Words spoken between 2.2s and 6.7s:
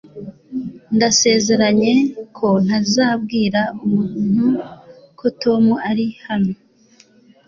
ko ntazabwira umuntu ko Tom ari hano